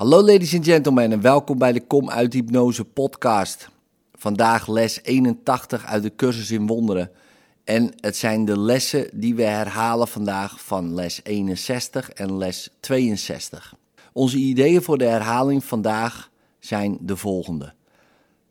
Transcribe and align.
Hallo 0.00 0.22
ladies 0.22 0.54
and 0.54 0.64
gentlemen 0.64 1.12
en 1.12 1.20
welkom 1.20 1.58
bij 1.58 1.72
de 1.72 1.86
Kom 1.86 2.10
uit 2.10 2.32
Hypnose 2.32 2.84
podcast. 2.84 3.68
Vandaag 4.14 4.68
les 4.68 5.02
81 5.02 5.84
uit 5.84 6.02
de 6.02 6.14
cursus 6.16 6.50
in 6.50 6.66
wonderen. 6.66 7.10
En 7.64 7.92
het 7.96 8.16
zijn 8.16 8.44
de 8.44 8.58
lessen 8.58 9.08
die 9.12 9.34
we 9.34 9.42
herhalen 9.42 10.08
vandaag 10.08 10.64
van 10.64 10.94
les 10.94 11.20
61 11.22 12.10
en 12.10 12.36
les 12.36 12.70
62. 12.80 13.74
Onze 14.12 14.36
ideeën 14.36 14.82
voor 14.82 14.98
de 14.98 15.04
herhaling 15.04 15.64
vandaag 15.64 16.30
zijn 16.58 16.98
de 17.00 17.16
volgende. 17.16 17.72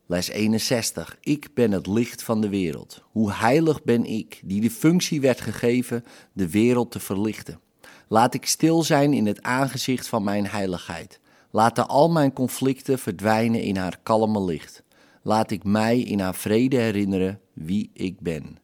Les 0.06 0.28
61. 0.28 1.18
Ik 1.22 1.50
ben 1.54 1.72
het 1.72 1.88
licht 1.88 2.24
van 2.24 2.42
de 2.42 2.50
wereld. 2.50 3.04
Hoe 3.12 3.32
heilig 3.32 3.84
ben 3.84 4.06
ik, 4.06 4.42
die 4.44 4.62
de 4.62 4.72
functie 4.72 5.22
werd 5.22 5.42
gegeven 5.42 6.06
de 6.34 6.50
wereld 6.50 6.92
te 6.92 7.00
verlichten. 7.00 7.60
Laat 8.08 8.34
ik 8.34 8.46
stil 8.46 8.84
zijn 8.84 9.14
in 9.14 9.26
het 9.26 9.42
aangezicht 9.42 10.08
van 10.08 10.24
mijn 10.24 10.48
heiligheid. 10.48 11.20
Laten 11.52 11.88
al 11.88 12.10
mijn 12.10 12.34
conflicten 12.34 13.00
verdwijnen 13.00 13.62
in 13.62 13.76
haar 13.78 14.00
kalme 14.04 14.44
licht. 14.44 14.84
Laat 15.22 15.52
ik 15.52 15.64
mij 15.64 16.00
in 16.00 16.20
haar 16.20 16.36
vrede 16.36 16.78
herinneren 16.78 17.40
wie 17.54 17.90
ik 17.94 18.20
ben. 18.20 18.58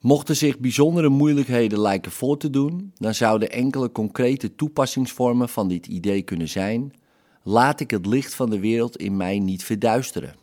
Mochten 0.00 0.36
zich 0.36 0.58
bijzondere 0.58 1.08
moeilijkheden 1.08 1.80
lijken 1.80 2.12
voor 2.12 2.38
te 2.38 2.50
doen, 2.50 2.92
dan 2.94 3.14
zouden 3.14 3.50
enkele 3.50 3.92
concrete 3.92 4.54
toepassingsvormen 4.54 5.48
van 5.48 5.68
dit 5.68 5.86
idee 5.86 6.22
kunnen 6.22 6.48
zijn: 6.48 6.92
laat 7.42 7.80
ik 7.80 7.90
het 7.90 8.06
licht 8.06 8.34
van 8.34 8.50
de 8.50 8.60
wereld 8.60 8.96
in 8.96 9.16
mij 9.16 9.38
niet 9.38 9.64
verduisteren. 9.64 10.34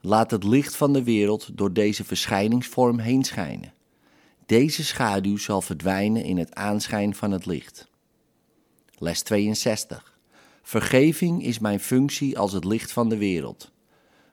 Laat 0.00 0.30
het 0.30 0.44
licht 0.44 0.76
van 0.76 0.92
de 0.92 1.02
wereld 1.02 1.56
door 1.56 1.72
deze 1.72 2.04
verschijningsvorm 2.04 2.98
heen 2.98 3.24
schijnen. 3.24 3.72
Deze 4.46 4.84
schaduw 4.84 5.36
zal 5.36 5.60
verdwijnen 5.60 6.24
in 6.24 6.38
het 6.38 6.54
aanschijn 6.54 7.14
van 7.14 7.30
het 7.30 7.46
licht. 7.46 7.88
Les 8.98 9.22
62. 9.22 10.17
Vergeving 10.68 11.44
is 11.44 11.58
mijn 11.58 11.80
functie 11.80 12.38
als 12.38 12.52
het 12.52 12.64
licht 12.64 12.92
van 12.92 13.08
de 13.08 13.16
wereld. 13.16 13.70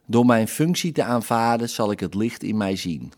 Door 0.06 0.26
mijn 0.26 0.48
functie 0.48 0.92
te 0.92 1.04
aanvaarden 1.04 1.70
zal 1.70 1.92
ik 1.92 2.00
het 2.00 2.16
licht 2.16 2.44
in 2.44 2.58
mij 2.58 2.76
zien. 2.76 3.12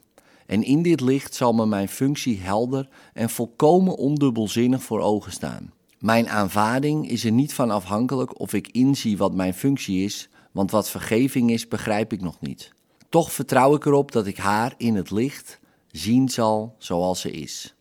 En 0.46 0.64
in 0.64 0.82
dit 0.82 1.02
licht 1.02 1.36
zal 1.36 1.54
me 1.54 1.66
mijn 1.66 1.90
functie 1.90 2.40
helder 2.40 2.90
en 3.14 3.30
volkomen 3.30 3.96
ondubbelzinnig 3.96 4.84
voor 4.84 5.00
ogen 5.00 5.32
staan. 5.32 5.74
Mijn 6.00 6.30
aanvaarding 6.30 7.10
is 7.10 7.26
er 7.26 7.32
niet 7.32 7.54
van 7.54 7.72
afhankelijk 7.72 8.40
of 8.40 8.54
ik 8.54 8.68
inzie 8.68 9.18
wat 9.18 9.34
mijn 9.34 9.54
functie 9.54 10.04
is, 10.04 10.30
want 10.52 10.72
wat 10.72 10.90
vergeving 10.90 11.52
is, 11.52 11.68
begrijp 11.68 12.14
ik 12.14 12.22
nog 12.22 12.42
niet. 12.42 12.74
Toch 13.10 13.32
vertrouw 13.32 13.76
ik 13.76 13.86
erop 13.86 14.12
dat 14.12 14.28
ik 14.28 14.38
haar 14.38 14.74
in 14.78 14.96
het 14.96 15.12
licht 15.12 15.60
zien 15.92 16.30
zal 16.30 16.76
zoals 16.78 17.22
ze 17.22 17.32
is. 17.32 17.76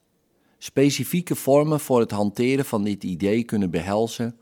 Specifieke 0.59 1.35
vormen 1.35 1.81
voor 1.81 2.01
het 2.01 2.11
hanteren 2.11 2.65
van 2.65 2.85
dit 2.85 3.05
idee 3.05 3.45
kunnen 3.45 3.71
behelzen. 3.71 4.39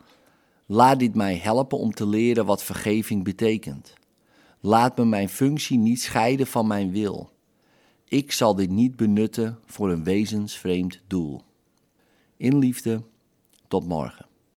Laat 0.67 0.99
dit 0.99 1.15
mij 1.15 1.37
helpen 1.37 1.79
om 1.79 1.93
te 1.93 2.07
leren 2.07 2.47
wat 2.47 2.63
vergeving 2.63 3.25
betekent. 3.25 3.95
Laat 4.61 4.97
me 4.97 5.05
mijn 5.05 5.29
functie 5.29 5.79
niet 5.79 6.01
scheiden 6.03 6.47
van 6.47 6.67
mijn 6.67 6.91
wil. 6.91 7.31
Ik 8.05 8.33
zal 8.33 8.55
dit 8.55 8.71
niet 8.71 8.97
benutten 8.97 9.59
voor 9.65 9.91
een 9.91 10.05
wezensvreemd 10.05 11.01
doel. 11.07 11.43
In 12.37 12.59
liefde, 12.59 13.03
tot 13.69 13.87
morgen. 13.87 14.27